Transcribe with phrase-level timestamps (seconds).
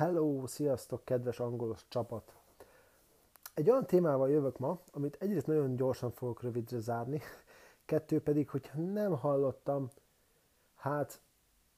[0.00, 2.34] Hello, sziasztok, kedves angolos csapat!
[3.54, 7.20] Egy olyan témával jövök ma, amit egyrészt nagyon gyorsan fogok rövidre zárni,
[7.84, 9.90] kettő pedig, hogyha nem hallottam,
[10.74, 11.20] hát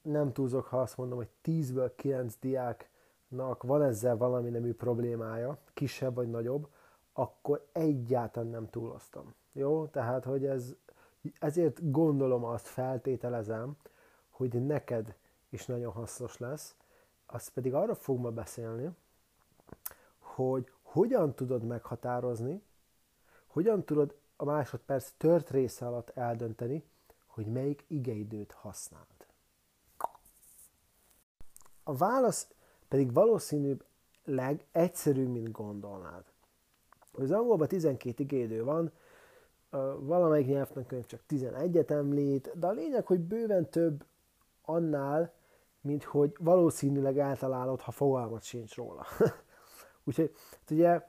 [0.03, 6.15] nem túlzok, ha azt mondom, hogy 10-ből 9 diáknak van ezzel valami nemű problémája, kisebb
[6.15, 6.69] vagy nagyobb,
[7.13, 9.35] akkor egyáltalán nem túloztam.
[9.53, 9.87] Jó?
[9.87, 10.75] Tehát, hogy ez,
[11.39, 13.77] ezért gondolom azt, feltételezem,
[14.31, 15.15] hogy neked
[15.49, 16.75] is nagyon hasznos lesz,
[17.35, 18.91] az pedig arra fog ma beszélni,
[20.19, 22.63] hogy hogyan tudod meghatározni,
[23.47, 26.85] hogyan tudod a másodperc tört része alatt eldönteni,
[27.27, 29.07] hogy melyik igeidőt használd.
[31.83, 32.49] A válasz
[32.89, 33.85] pedig valószínűbb
[34.25, 36.25] legegyszerűbb, mint gondolnád.
[37.13, 38.93] Az angolban 12 igéidő van,
[39.99, 44.05] valamelyik nyelvtankönyv csak 11-et említ, de a lényeg, hogy bőven több
[44.63, 45.33] annál,
[45.83, 49.07] mint hogy valószínűleg eltalálod, ha fogalmat sincs róla.
[50.05, 51.03] Úgyhogy hát ugye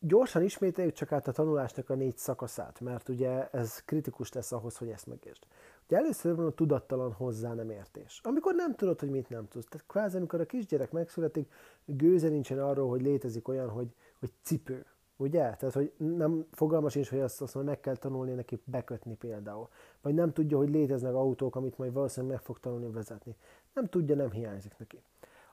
[0.00, 4.76] gyorsan ismételjük csak át a tanulásnak a négy szakaszát, mert ugye ez kritikus lesz ahhoz,
[4.76, 5.42] hogy ezt megértsd.
[5.86, 8.20] Ugye először van a tudattalan hozzá nem értés.
[8.22, 9.66] Amikor nem tudod, hogy mit nem tudsz.
[9.68, 11.52] Tehát kvázi, amikor a kisgyerek megszületik,
[11.84, 14.86] gőze nincsen arról, hogy létezik olyan, hogy, hogy cipő.
[15.16, 15.54] Ugye?
[15.54, 19.68] Tehát, hogy nem fogalmas is, hogy azt, azt mondja, meg kell tanulni neki bekötni például.
[20.02, 23.36] Vagy nem tudja, hogy léteznek autók, amit majd valószínűleg meg fog tanulni vezetni.
[23.74, 25.02] Nem tudja, nem hiányzik neki.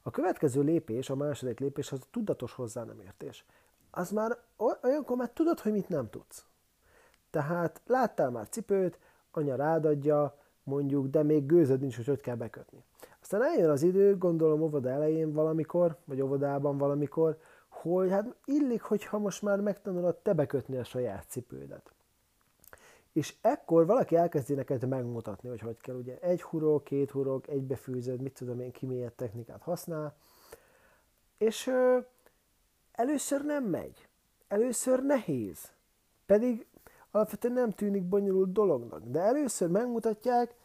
[0.01, 3.45] A következő lépés, a második lépés, az a tudatos hozzá nem értés.
[3.91, 4.37] Az már
[4.81, 6.45] olyankor már tudod, hogy mit nem tudsz.
[7.29, 8.99] Tehát láttál már cipőt,
[9.31, 12.83] anya rádadja, mondjuk, de még gőzöd nincs, hogy hogy kell bekötni.
[13.21, 19.17] Aztán eljön az idő, gondolom óvoda elején valamikor, vagy óvodában valamikor, hogy hát illik, hogyha
[19.17, 21.94] most már megtanulod te bekötni a saját cipődet.
[23.15, 25.95] És ekkor valaki elkezdi neked megmutatni, hogy hogy kell.
[25.95, 30.15] Ugye egy hurok, két hurok, egybefűzöd, mit tudom én, ki milyen technikát használ.
[31.37, 31.97] És ö,
[32.91, 34.07] először nem megy.
[34.47, 35.71] Először nehéz.
[36.25, 36.65] Pedig
[37.11, 39.03] alapvetően nem tűnik bonyolult dolognak.
[39.03, 40.55] De először megmutatják,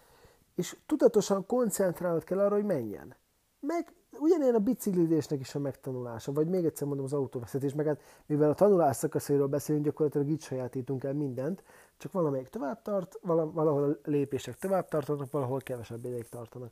[0.55, 3.17] és tudatosan koncentrálnod kell arra, hogy menjen.
[3.61, 8.01] Meg ugyanilyen a biciklizésnek is a megtanulása, vagy még egyszer mondom az autóvezetés, meg hát
[8.27, 11.63] mivel a tanulás szakaszairól beszélünk, gyakorlatilag így sajátítunk el mindent,
[11.97, 16.71] csak valamelyik tovább tart, valahol a lépések tovább tartanak, valahol kevesebb ideig tartanak.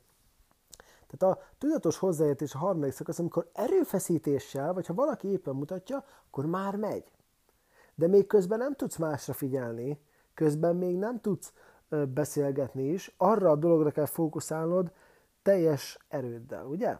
[1.07, 6.45] Tehát a tudatos hozzáértés a harmadik szakasz, amikor erőfeszítéssel, vagy ha valaki éppen mutatja, akkor
[6.45, 7.11] már megy.
[7.95, 9.99] De még közben nem tudsz másra figyelni,
[10.33, 11.53] közben még nem tudsz
[12.13, 14.91] beszélgetni is, arra a dologra kell fókuszálnod
[15.41, 16.97] teljes erőddel, ugye?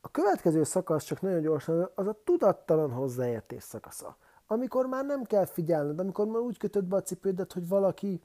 [0.00, 4.16] A következő szakasz csak nagyon gyorsan, az a tudattalan hozzáértés szakasza.
[4.46, 8.20] Amikor már nem kell figyelned, amikor már úgy kötöd be a cipődet, hogy valaki,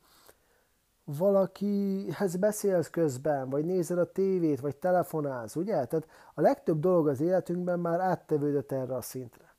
[1.04, 5.86] valakihez beszélsz közben, vagy nézed a tévét, vagy telefonálsz, ugye?
[5.86, 9.54] Tehát a legtöbb dolog az életünkben már áttevődött erre a szintre.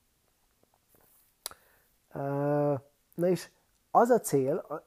[3.15, 3.50] Na és
[3.91, 4.83] az a cél,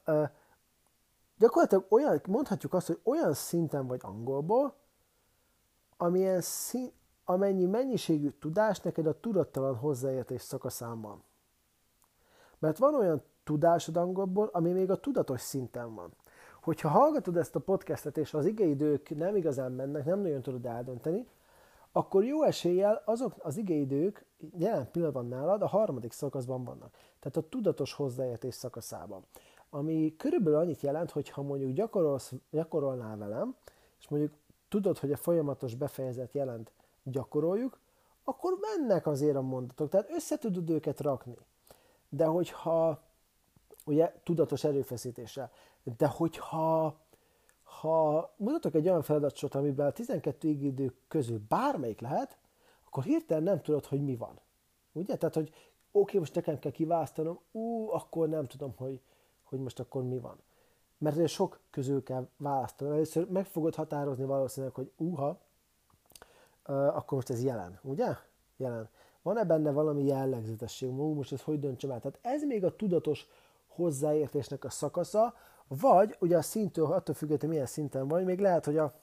[1.40, 4.74] gyakorlatilag olyan, mondhatjuk azt, hogy olyan szinten vagy angolból,
[5.98, 6.92] amilyen szín,
[7.26, 11.24] amennyi mennyiségű tudás neked a tudattalan hozzáértés szakaszán van.
[12.60, 16.14] Mert van olyan tudásod angolból, ami még a tudatos szinten van.
[16.62, 21.28] Hogyha hallgatod ezt a podcastet, és az igeidők nem igazán mennek, nem nagyon tudod eldönteni,
[21.92, 24.26] akkor jó eséllyel azok az igeidők
[24.58, 26.96] jelen pillanatban nálad a harmadik szakaszban vannak.
[27.20, 29.26] Tehát a tudatos hozzáértés szakaszában.
[29.70, 33.56] Ami körülbelül annyit jelent, hogy ha mondjuk gyakorolsz, gyakorolnál velem,
[34.00, 34.34] és mondjuk
[34.70, 36.72] tudod, hogy a folyamatos befejezet jelent
[37.04, 37.80] gyakoroljuk,
[38.24, 41.38] akkor mennek azért a mondatok, tehát össze tudod őket rakni.
[42.10, 43.02] De hogyha,
[43.86, 45.52] ugye tudatos erőfeszítéssel,
[45.98, 46.98] de hogyha
[47.80, 52.38] ha mutatok egy olyan feladatsort, amiben a 12 idő közül bármelyik lehet,
[52.86, 54.40] akkor hirtelen nem tudod, hogy mi van.
[54.92, 55.18] Ugye?
[55.18, 55.60] Tehát, hogy oké,
[55.92, 59.02] okay, most nekem kell kiválasztanom, ú, akkor nem tudom, hogy,
[59.50, 60.38] hogy most akkor mi van.
[60.98, 62.92] Mert sok közül kell választani.
[62.92, 65.40] Először meg fogod határozni valószínűleg, hogy úha,
[66.64, 68.16] akkor most ez jelen, ugye?
[68.58, 68.90] Jelen.
[69.22, 71.00] Van-e benne valami jellegzetesség?
[71.00, 72.00] Ú, most ez hogy döntsem el?
[72.00, 73.28] Tehát ez még a tudatos
[73.68, 75.34] hozzáértésnek a szakasza,
[75.68, 78.94] vagy ugye a szintől, attól függetlenül milyen szinten vagy, még lehet, hogy a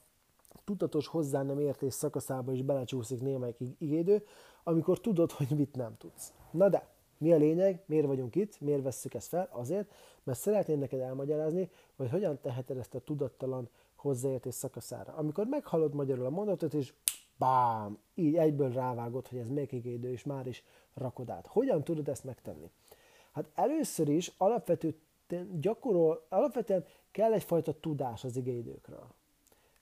[0.65, 4.27] tudatos hozzá nem értés szakaszába is belecsúszik némelyik igédő,
[4.65, 6.33] amikor tudod, hogy mit nem tudsz.
[6.51, 6.87] Na de,
[7.19, 9.49] mi a lényeg, miért vagyunk itt, miért vesszük ezt fel?
[9.53, 9.93] Azért,
[10.23, 15.13] mert szeretném neked elmagyarázni, hogy hogyan teheted ezt a tudattalan hozzáértés szakaszára.
[15.13, 16.93] Amikor meghallod magyarul a mondatot, és
[17.37, 20.65] bám, így egyből rávágod, hogy ez melyik igédő, és már is
[20.95, 21.47] rakod át.
[21.47, 22.71] Hogyan tudod ezt megtenni?
[23.33, 24.99] Hát először is alapvető
[25.61, 29.07] gyakorol, alapvetően kell egyfajta tudás az igéidőkről.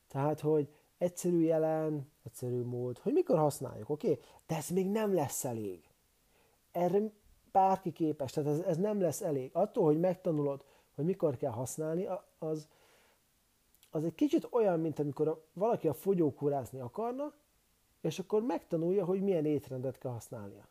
[0.08, 4.10] Tehát, hogy egyszerű jelen, egyszerű mód, hogy mikor használjuk, oké?
[4.10, 4.24] Okay?
[4.46, 5.88] De ez még nem lesz elég.
[6.72, 6.98] Erre
[7.54, 9.50] bárki képes, tehát ez, ez nem lesz elég.
[9.52, 10.64] Attól, hogy megtanulod,
[10.94, 12.08] hogy mikor kell használni,
[12.38, 12.68] az,
[13.90, 17.32] az egy kicsit olyan, mint amikor valaki a fogyókúrázni akarna,
[18.00, 20.68] és akkor megtanulja, hogy milyen étrendet kell használnia.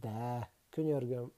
[0.00, 1.32] De, könyörgöm,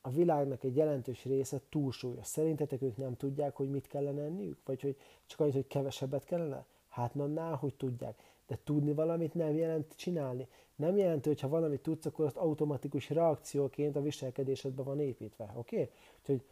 [0.00, 2.26] a világnak egy jelentős része túlsúlyos.
[2.26, 4.58] Szerintetek ők nem tudják, hogy mit kellene enniük?
[4.64, 6.66] Vagy hogy csak annyit, hogy kevesebbet kellene?
[6.88, 8.36] Hát na, hogy tudják.
[8.48, 10.48] De tudni valamit nem jelent csinálni.
[10.76, 15.52] Nem jelenti, hogy ha valamit tudsz, akkor azt automatikus reakcióként a viselkedésedbe van építve.
[15.54, 15.80] Oké?
[15.80, 15.90] Okay?
[16.18, 16.42] Úgyhogy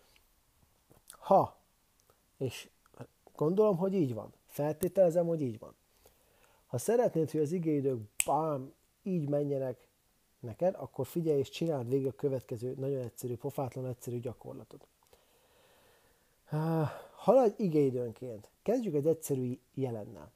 [1.11, 1.57] ha,
[2.37, 2.69] és
[3.37, 5.75] gondolom, hogy így van, feltételezem, hogy így van.
[6.67, 8.73] Ha szeretnéd, hogy az igéidők bám,
[9.03, 9.89] így menjenek
[10.41, 14.87] neked, akkor figyelj és csináld végig a következő nagyon egyszerű, pofátlan egyszerű gyakorlatot.
[17.15, 18.51] Haladj igéidőnként.
[18.63, 20.33] Kezdjük egy egyszerű jelennel.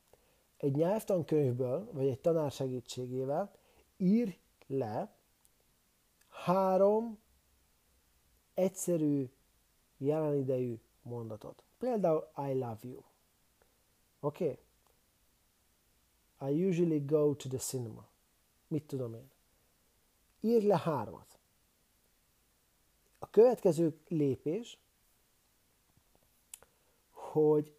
[0.60, 3.54] Egy nyelvtankönyvből, vagy egy tanár segítségével
[3.96, 5.14] ír le
[6.28, 7.18] három
[8.54, 9.30] egyszerű
[9.96, 11.62] jelenidejű mondatot.
[11.78, 13.02] Például I love you.
[14.20, 14.58] Oké?
[16.38, 16.52] Okay?
[16.52, 18.08] I usually go to the cinema.
[18.68, 19.30] Mit tudom én?
[20.40, 21.38] Ír le hármat.
[23.18, 24.78] A következő lépés,
[27.10, 27.74] hogy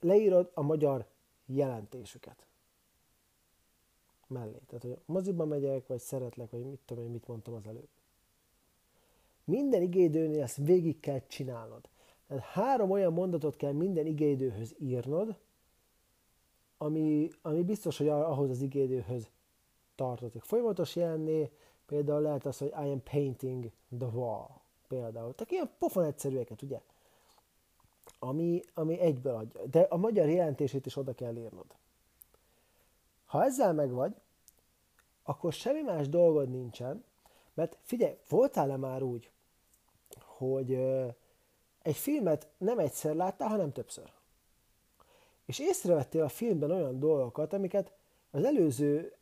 [0.00, 1.09] leírod a magyar
[1.54, 2.46] jelentésüket
[4.26, 4.60] mellé.
[4.66, 7.88] Tehát, hogy moziba megyek, vagy szeretlek, vagy mit tudom én, mit mondtam az előbb.
[9.44, 11.88] Minden igédőnél ezt végig kell csinálnod.
[12.26, 15.38] Tehát három olyan mondatot kell minden igédőhöz írnod,
[16.78, 19.30] ami, ami biztos, hogy ahhoz az igédőhöz
[19.94, 20.42] tartozik.
[20.42, 21.50] Folyamatos jelenné
[21.86, 24.48] például lehet az, hogy I am painting the wall.
[24.88, 25.34] Például.
[25.34, 26.80] Tehát ilyen pofon egyszerűeket, ugye?
[28.22, 29.66] Ami, ami egyből adja.
[29.66, 31.66] De a magyar jelentését is oda kell írnod.
[33.26, 34.14] Ha ezzel megvagy,
[35.22, 37.04] akkor semmi más dolgod nincsen,
[37.54, 39.30] mert figyelj, voltál-e már úgy,
[40.18, 40.74] hogy
[41.82, 44.12] egy filmet nem egyszer láttál, hanem többször?
[45.44, 47.92] És észrevettél a filmben olyan dolgokat, amiket
[48.30, 49.14] az előző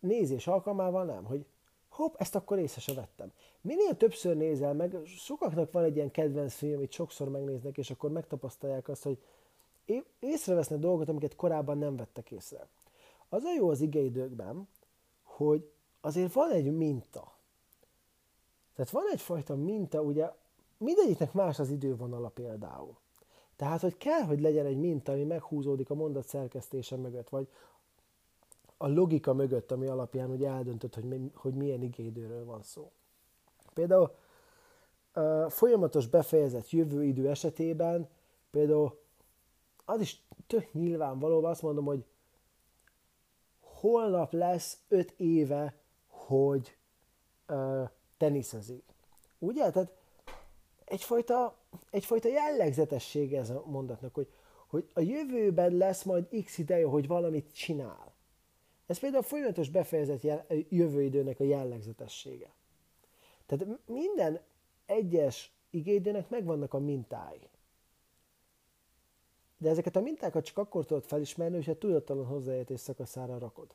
[0.00, 1.46] nézés alkalmával nem, hogy
[1.92, 3.32] hopp, ezt akkor észre se vettem.
[3.60, 8.10] Minél többször nézel meg, sokaknak van egy ilyen kedvenc film, amit sokszor megnéznek, és akkor
[8.10, 9.18] megtapasztalják azt, hogy
[10.18, 12.68] észrevesznek dolgokat, amiket korábban nem vettek észre.
[13.28, 14.68] Az a jó az igeidőkben,
[15.22, 17.32] hogy azért van egy minta.
[18.74, 20.30] Tehát van egyfajta minta, ugye
[20.78, 22.96] mindegyiknek más az idővonala például.
[23.56, 27.48] Tehát, hogy kell, hogy legyen egy minta, ami meghúzódik a mondat szerkesztése mögött, vagy
[28.82, 32.90] a logika mögött, ami alapján ugye eldöntött, hogy, hogy milyen igéidőről van szó.
[33.74, 34.14] Például
[35.48, 38.08] folyamatos befejezett jövő idő esetében
[38.50, 39.00] például
[39.84, 42.04] az is tök nyilvánvaló, azt mondom, hogy
[43.60, 45.76] holnap lesz öt éve,
[46.06, 46.76] hogy
[47.48, 48.84] uh, teniszezik.
[49.38, 49.70] Ugye?
[49.70, 49.92] Tehát
[50.84, 51.56] egyfajta,
[51.90, 54.32] egyfajta jellegzetessége ez a mondatnak, hogy,
[54.66, 58.11] hogy a jövőben lesz majd x ideje, hogy valamit csinál.
[58.86, 60.22] Ez például a folyamatos befejezett
[60.68, 62.52] jövőidőnek a jellegzetessége.
[63.46, 64.40] Tehát minden
[64.86, 67.48] egyes igéidőnek megvannak a mintái.
[69.58, 73.74] De ezeket a mintákat csak akkor tudod felismerni, hogyha tudattalan hozzáértés szakaszára rakod.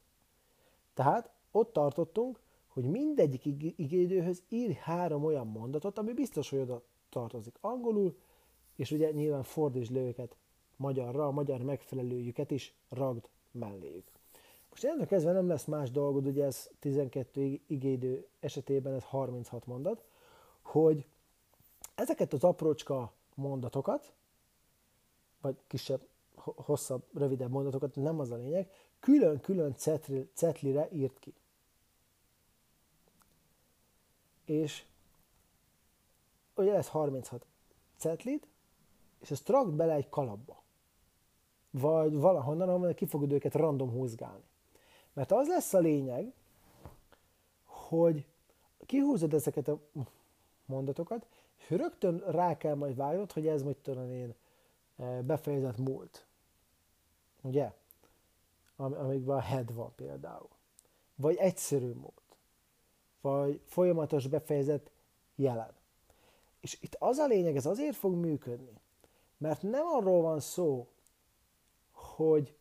[0.94, 3.46] Tehát ott tartottunk, hogy mindegyik
[3.76, 8.18] igéidőhöz ír három olyan mondatot, ami biztos, hogy oda tartozik angolul,
[8.76, 10.36] és ugye nyilván fordítsd le őket
[10.76, 14.17] magyarra, a magyar megfelelőjüket is ragd melléjük.
[14.78, 20.04] Most ennek kezdve nem lesz más dolgod, ugye ez 12 igéidő esetében ez 36 mondat,
[20.62, 21.08] hogy
[21.96, 24.14] ezeket az aprócska mondatokat,
[25.42, 29.76] vagy kisebb, hosszabb, rövidebb mondatokat, nem az a lényeg, külön-külön
[30.34, 31.34] cetlire írt ki.
[34.46, 34.86] És
[36.56, 37.46] ugye ez 36
[37.96, 38.48] cetlit,
[39.20, 40.64] és ezt rakd bele egy kalapba.
[41.72, 44.46] Vagy valahonnan, ahol ki fogod őket random húzgálni.
[45.18, 46.34] Mert az lesz a lényeg,
[47.66, 48.26] hogy
[48.86, 49.80] kihúzod ezeket a
[50.66, 54.36] mondatokat, és rögtön rá kell majd vágod, hogy ez majd tudom én
[54.96, 56.26] eh, befejezett múlt.
[57.42, 57.74] Ugye?
[58.76, 60.50] Am- amikben a head van például.
[61.16, 62.22] Vagy egyszerű mód.
[63.22, 64.92] Vagy folyamatos befejezett
[65.36, 65.74] jelen.
[66.60, 68.80] És itt az a lényeg, ez azért fog működni,
[69.38, 70.88] mert nem arról van szó,
[71.92, 72.56] hogy,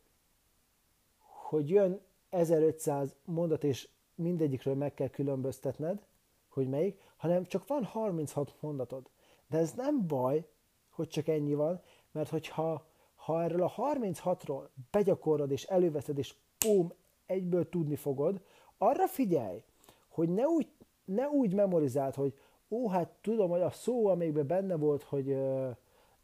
[1.19, 6.07] hogy jön 1500 mondat, és mindegyikről meg kell különböztetned,
[6.49, 9.11] hogy melyik, hanem csak van 36 mondatod.
[9.49, 10.49] De ez nem baj,
[10.91, 11.81] hogy csak ennyi van,
[12.13, 12.87] mert hogyha
[13.27, 16.93] Ha erről a 36-ról begyakorod és előveszed, és pum,
[17.27, 18.41] egyből tudni fogod,
[18.79, 19.63] arra figyelj,
[20.09, 20.69] hogy ne úgy,
[21.05, 22.35] ne úgy memorizáld, hogy
[22.69, 25.77] ó, hát tudom, hogy a szó, amikben benne volt, hogy uh,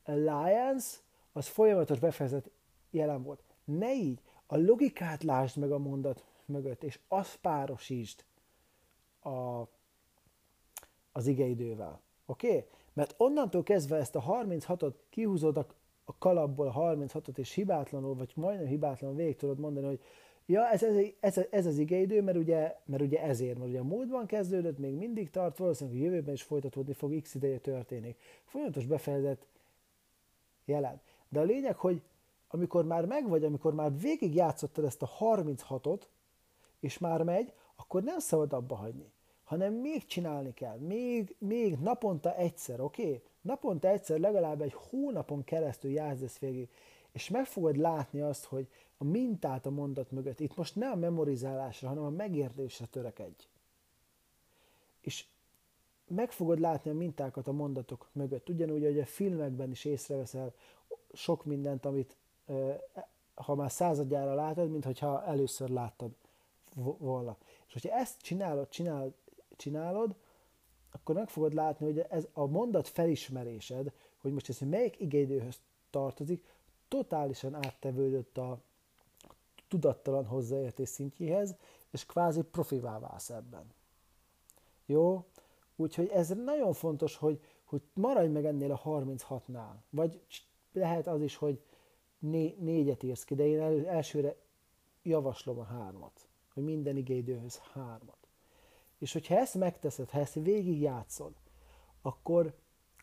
[0.04, 0.99] alliance,
[1.32, 2.50] az folyamatos befejezett
[2.90, 3.42] jelen volt.
[3.64, 4.21] Ne így,
[4.52, 8.25] a logikát lásd meg a mondat mögött, és azt párosítsd
[9.23, 9.62] a,
[11.12, 12.00] az igeidővel.
[12.26, 12.47] Oké?
[12.47, 12.64] Okay?
[12.92, 15.66] Mert onnantól kezdve ezt a 36-ot kihúzod a,
[16.04, 20.00] a kalapból a 36-ot, és hibátlanul, vagy majdnem hibátlanul végig tudod mondani, hogy
[20.47, 23.85] ja, ez, ez, ez, ez az igeidő, mert ugye, mert ugye ezért, mert ugye a
[23.85, 28.18] múltban kezdődött, még mindig tart, valószínűleg a jövőben is folytatódni fog, x ideje történik.
[28.44, 29.47] Folyamatos befejezett
[30.64, 31.00] jelen.
[31.28, 32.02] De a lényeg, hogy
[32.54, 36.00] amikor már megvagy, amikor már végig játszottad ezt a 36-ot,
[36.80, 39.12] és már megy, akkor nem szabad abba hagyni,
[39.44, 43.02] hanem még csinálni kell, még, még naponta egyszer, oké?
[43.02, 43.23] Okay?
[43.40, 46.68] Naponta egyszer, legalább egy hónapon keresztül játsz ezt végig,
[47.12, 50.97] és meg fogod látni azt, hogy a mintát a mondat mögött, itt most nem a
[50.97, 53.47] memorizálásra, hanem a megértésre törekedj.
[55.00, 55.26] És
[56.06, 58.49] meg fogod látni a mintákat a mondatok mögött.
[58.49, 60.54] Ugyanúgy, hogy a filmekben is észreveszel
[61.12, 62.16] sok mindent, amit
[63.34, 66.11] ha már századjára látod, mint hogyha először láttad
[66.99, 67.37] volna.
[67.66, 69.14] És hogyha ezt csinálod, csinálod,
[69.56, 70.14] csinálod,
[70.92, 76.44] akkor meg fogod látni, hogy ez a mondat felismerésed, hogy most ez melyik igényidőhöz tartozik,
[76.88, 78.58] totálisan áttevődött a
[79.68, 81.56] tudattalan hozzáértés szintjéhez,
[81.90, 83.64] és kvázi profivá válsz ebben.
[84.87, 85.25] Jó?
[85.76, 89.75] Úgyhogy ez nagyon fontos, hogy, hogy maradj meg ennél a 36-nál.
[89.90, 90.20] Vagy
[90.72, 91.62] lehet az is, hogy
[92.23, 94.37] né, négyet írsz ki, de én elő, elsőre
[95.02, 98.17] javaslom a hármat, hogy minden igéidőhöz hármat.
[98.99, 101.33] És hogyha ezt megteszed, ha ezt végigjátszod,
[102.02, 102.55] akkor,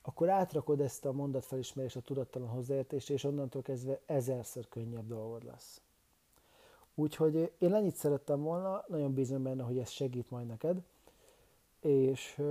[0.02, 5.82] akkor átrakod ezt a mondatfelismerést, a tudattalan hozzáértést, és onnantól kezdve ezerszer könnyebb dolgod lesz.
[6.96, 10.82] Úgyhogy én ennyit szerettem volna, nagyon bízom benne, hogy ez segít majd neked.
[11.80, 12.42] És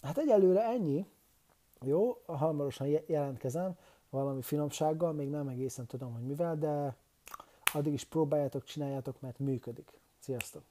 [0.00, 1.06] hát egyelőre ennyi.
[1.80, 3.76] Jó, hamarosan jelentkezem
[4.16, 6.96] valami finomsággal, még nem egészen tudom, hogy mivel, de
[7.72, 10.00] addig is próbáljátok, csináljátok, mert működik.
[10.18, 10.62] Sziasztok!